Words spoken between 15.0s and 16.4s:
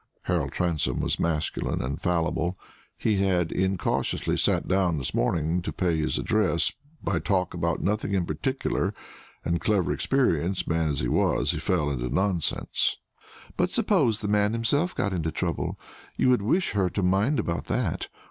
into trouble you